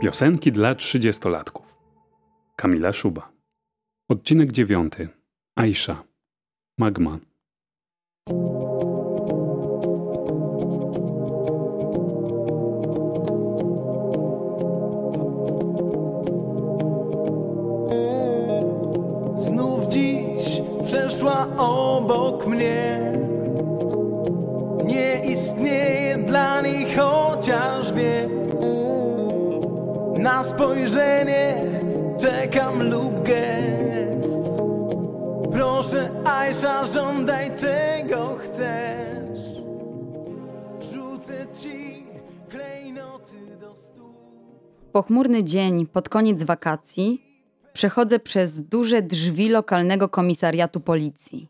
[0.00, 1.76] Piosenki dla trzydziestolatków.
[2.56, 3.32] Kamila Szuba.
[4.08, 5.08] Odcinek dziewiąty.
[5.56, 6.04] Aisha.
[6.78, 7.18] Magma.
[19.34, 23.12] Znów dziś przeszła obok mnie.
[24.84, 26.86] Nie istnieje dla niej,
[30.18, 31.64] Na spojrzenie
[32.18, 34.44] czekam lub gest.
[35.52, 39.40] Proszę, Aisha, żądaj czego chcesz.
[40.92, 42.06] Rzucę ci
[42.48, 44.16] klejnoty do stóp.
[44.92, 47.22] Pochmurny dzień pod koniec wakacji
[47.72, 51.48] przechodzę przez duże drzwi lokalnego komisariatu policji.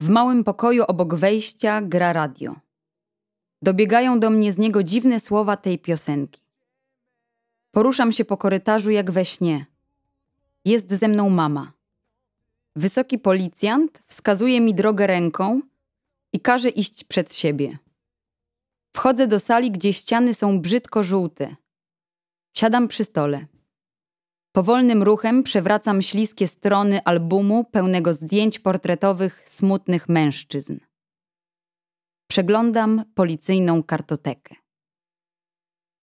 [0.00, 2.54] W małym pokoju obok wejścia gra radio.
[3.62, 6.47] Dobiegają do mnie z niego dziwne słowa tej piosenki.
[7.70, 9.66] Poruszam się po korytarzu jak we śnie.
[10.64, 11.72] Jest ze mną mama.
[12.76, 15.60] Wysoki policjant wskazuje mi drogę ręką
[16.32, 17.78] i każe iść przed siebie.
[18.92, 21.56] Wchodzę do sali, gdzie ściany są brzydko żółte.
[22.54, 23.46] Siadam przy stole.
[24.52, 30.78] Powolnym ruchem przewracam śliskie strony albumu pełnego zdjęć portretowych smutnych mężczyzn.
[32.28, 34.54] Przeglądam policyjną kartotekę.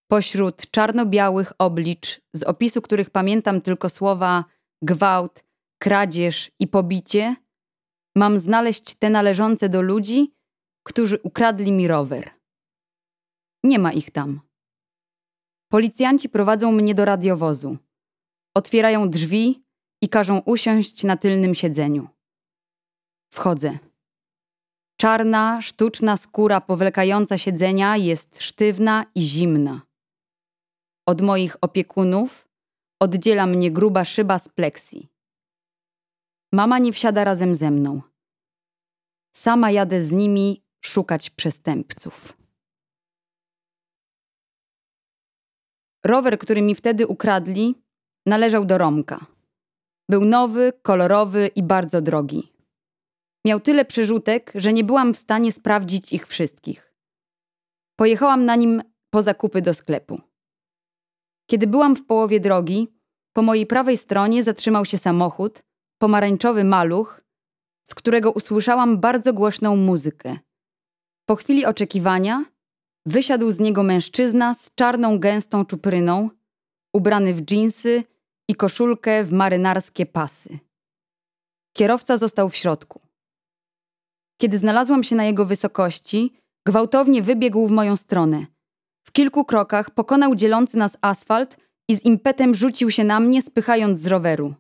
[0.08, 4.46] Pośród czarno-białych oblicz, z opisu których pamiętam tylko słowa
[4.82, 5.44] gwałt,
[5.78, 7.36] kradzież i pobicie,
[8.16, 10.34] mam znaleźć te należące do ludzi,
[10.84, 12.32] którzy ukradli mi rower.
[13.64, 14.42] Nie ma ich tam.
[15.72, 17.78] Policjanci prowadzą mnie do radiowozu.
[18.56, 19.66] Otwierają drzwi
[20.02, 22.08] i każą usiąść na tylnym siedzeniu.
[23.34, 23.80] Wchodzę.
[24.98, 29.82] Czarna, sztuczna skóra powlekająca siedzenia jest sztywna i zimna.
[31.06, 32.48] Od moich opiekunów
[33.00, 35.10] oddziela mnie gruba szyba z pleksji.
[36.54, 38.02] Mama nie wsiada razem ze mną.
[39.36, 42.38] Sama jadę z nimi szukać przestępców.
[46.06, 47.76] Rower, który mi wtedy ukradli,
[48.26, 49.26] należał do Romka.
[50.10, 52.54] Był nowy, kolorowy i bardzo drogi.
[53.46, 56.94] Miał tyle przerzutek, że nie byłam w stanie sprawdzić ich wszystkich.
[58.00, 60.22] Pojechałam na nim po zakupy do sklepu.
[61.48, 62.88] Kiedy byłam w połowie drogi,
[63.34, 65.64] po mojej prawej stronie zatrzymał się samochód,
[65.98, 67.22] pomarańczowy maluch,
[67.84, 70.38] z którego usłyszałam bardzo głośną muzykę.
[71.26, 72.46] Po chwili oczekiwania
[73.06, 76.30] wysiadł z niego mężczyzna z czarną gęstą czupryną,
[76.94, 78.04] ubrany w dżinsy
[78.48, 80.60] i koszulkę w marynarskie pasy.
[81.74, 83.02] Kierowca został w środku.
[84.42, 86.34] Kiedy znalazłam się na jego wysokości,
[86.66, 88.46] gwałtownie wybiegł w moją stronę.
[89.08, 91.58] W kilku krokach pokonał dzielący nas asfalt
[91.88, 94.54] i z impetem rzucił się na mnie, spychając z roweru.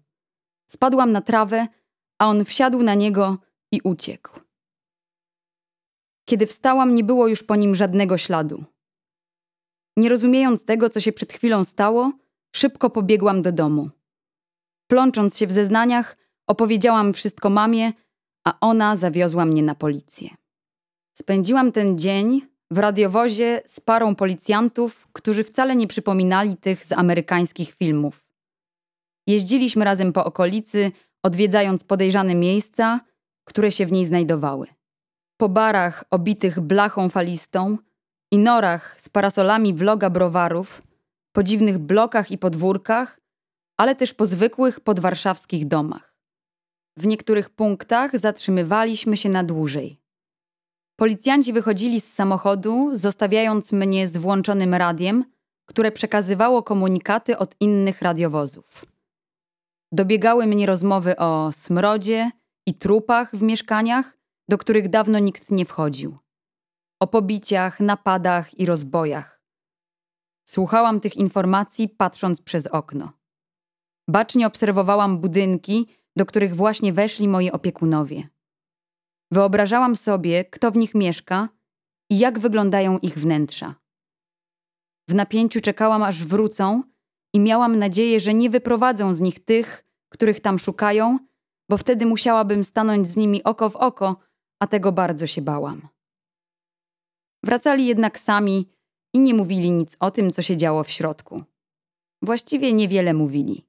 [0.68, 1.68] Spadłam na trawę,
[2.20, 3.38] a on wsiadł na niego
[3.72, 4.40] i uciekł.
[6.30, 8.64] Kiedy wstałam, nie było już po nim żadnego śladu.
[9.98, 12.12] Nie rozumiejąc tego, co się przed chwilą stało,
[12.56, 13.90] szybko pobiegłam do domu.
[14.88, 16.18] Plącząc się w zeznaniach,
[16.48, 17.94] opowiedziałam wszystko mamie,
[18.48, 20.30] a ona zawiozła mnie na policję.
[21.18, 27.72] Spędziłam ten dzień w radiowozie z parą policjantów, którzy wcale nie przypominali tych z amerykańskich
[27.72, 28.26] filmów.
[29.28, 30.92] Jeździliśmy razem po okolicy,
[31.24, 33.00] odwiedzając podejrzane miejsca,
[33.44, 34.68] które się w niej znajdowały.
[35.38, 37.78] Po barach obitych blachą falistą
[38.32, 40.82] i norach z parasolami vloga browarów,
[41.32, 43.20] po dziwnych blokach i podwórkach,
[43.78, 46.16] ale też po zwykłych podwarszawskich domach.
[46.98, 50.05] W niektórych punktach zatrzymywaliśmy się na dłużej.
[50.96, 55.26] Policjanci wychodzili z samochodu, zostawiając mnie z włączonym radiem,
[55.66, 58.86] które przekazywało komunikaty od innych radiowozów.
[59.92, 62.32] Dobiegały mnie rozmowy o smrodzie
[62.66, 64.18] i trupach w mieszkaniach,
[64.50, 66.18] do których dawno nikt nie wchodził.
[67.00, 69.42] O pobiciach, napadach i rozbojach.
[70.48, 73.12] Słuchałam tych informacji, patrząc przez okno.
[74.08, 78.35] Bacznie obserwowałam budynki, do których właśnie weszli moi opiekunowie.
[79.36, 81.50] Wyobrażałam sobie, kto w nich mieszka
[82.10, 83.76] i jak wyglądają ich wnętrza.
[85.10, 86.84] W napięciu czekałam, aż wrócą
[87.34, 91.20] i miałam nadzieję, że nie wyprowadzą z nich tych, których tam szukają,
[91.70, 94.18] bo wtedy musiałabym stanąć z nimi oko w oko,
[94.60, 95.88] a tego bardzo się bałam.
[97.44, 98.70] Wracali jednak sami
[99.14, 101.44] i nie mówili nic o tym, co się działo w środku.
[102.22, 103.66] Właściwie niewiele mówili.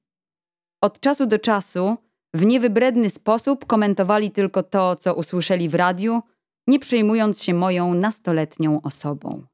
[0.83, 1.97] Od czasu do czasu
[2.33, 6.21] w niewybredny sposób komentowali tylko to, co usłyszeli w radiu,
[6.67, 9.45] nie przejmując się moją nastoletnią osobą.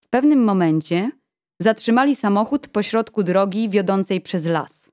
[0.00, 1.10] W pewnym momencie
[1.60, 4.90] zatrzymali samochód pośrodku drogi wiodącej przez las.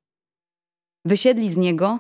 [1.05, 1.99] Wysiedli z niego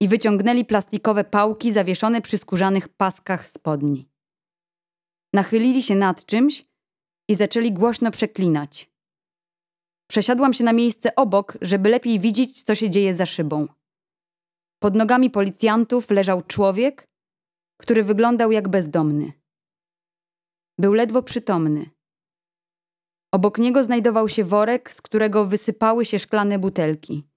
[0.00, 4.08] i wyciągnęli plastikowe pałki zawieszone przy skórzanych paskach spodni.
[5.34, 6.64] Nachylili się nad czymś
[7.28, 8.87] i zaczęli głośno przeklinać.
[10.08, 13.66] Przesiadłam się na miejsce obok, żeby lepiej widzieć, co się dzieje za szybą.
[14.78, 17.08] Pod nogami policjantów leżał człowiek,
[17.80, 19.32] który wyglądał jak bezdomny.
[20.78, 21.90] Był ledwo przytomny.
[23.32, 27.28] Obok niego znajdował się worek, z którego wysypały się szklane butelki.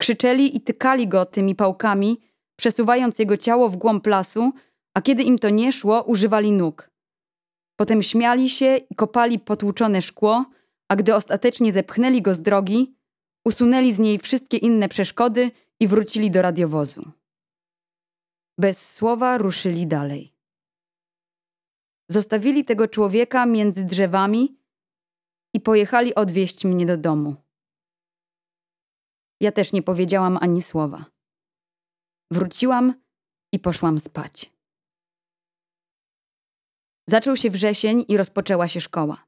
[0.00, 2.20] Krzyczeli i tykali go tymi pałkami,
[2.56, 4.52] przesuwając jego ciało w głąb lasu,
[4.94, 6.90] a kiedy im to nie szło, używali nóg.
[7.76, 10.44] Potem śmiali się i kopali potłuczone szkło,
[10.88, 12.96] a gdy ostatecznie zepchnęli go z drogi,
[13.44, 15.50] usunęli z niej wszystkie inne przeszkody
[15.80, 17.12] i wrócili do radiowozu.
[18.58, 20.32] Bez słowa ruszyli dalej.
[22.10, 24.58] Zostawili tego człowieka między drzewami
[25.54, 27.36] i pojechali odwieźć mnie do domu.
[29.40, 31.04] Ja też nie powiedziałam ani słowa.
[32.30, 32.94] Wróciłam
[33.52, 34.52] i poszłam spać.
[37.08, 39.25] Zaczął się wrzesień i rozpoczęła się szkoła.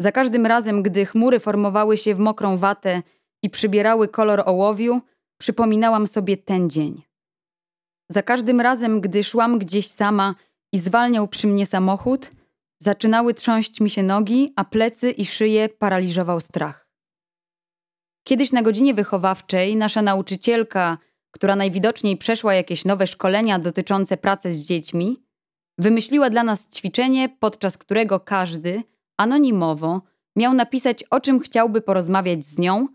[0.00, 3.02] Za każdym razem, gdy chmury formowały się w mokrą watę
[3.42, 5.00] i przybierały kolor ołowiu,
[5.38, 7.02] przypominałam sobie ten dzień.
[8.10, 10.34] Za każdym razem, gdy szłam gdzieś sama
[10.72, 12.30] i zwalniał przy mnie samochód,
[12.78, 16.88] zaczynały trząść mi się nogi, a plecy i szyję paraliżował strach.
[18.24, 20.98] Kiedyś na godzinie wychowawczej nasza nauczycielka,
[21.30, 25.22] która najwidoczniej przeszła jakieś nowe szkolenia dotyczące pracy z dziećmi,
[25.78, 28.82] wymyśliła dla nas ćwiczenie, podczas którego każdy,
[29.18, 30.02] anonimowo,
[30.36, 32.88] miał napisać, o czym chciałby porozmawiać z nią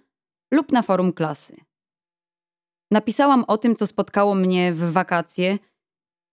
[0.51, 1.55] lub na forum klasy.
[2.91, 5.59] Napisałam o tym, co spotkało mnie w wakacje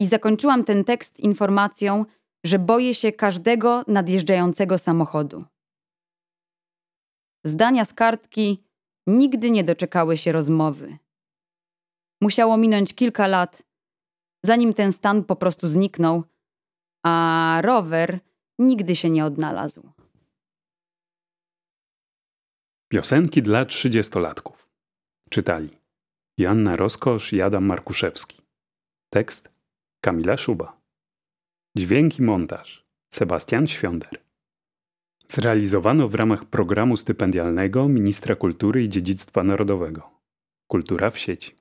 [0.00, 2.04] i zakończyłam ten tekst informacją,
[2.44, 5.44] że boję się każdego nadjeżdżającego samochodu.
[7.44, 8.64] Zdania z kartki
[9.06, 10.98] nigdy nie doczekały się rozmowy.
[12.22, 13.62] Musiało minąć kilka lat,
[14.44, 16.24] zanim ten stan po prostu zniknął,
[17.06, 18.20] a rower
[18.60, 19.92] nigdy się nie odnalazł.
[22.88, 24.68] Piosenki dla trzydziestolatków.
[25.30, 25.70] Czytali
[26.38, 28.42] Joanna Roskosz i Adam Markuszewski.
[29.10, 29.50] Tekst
[30.00, 30.80] Kamila Szuba.
[31.76, 34.20] Dźwięk i montaż Sebastian Świąder.
[35.28, 40.10] Zrealizowano w ramach programu stypendialnego Ministra Kultury i Dziedzictwa Narodowego.
[40.70, 41.59] Kultura w sieci.